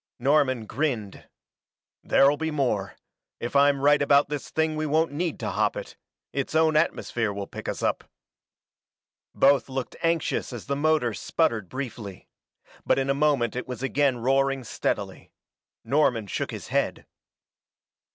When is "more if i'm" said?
2.49-3.81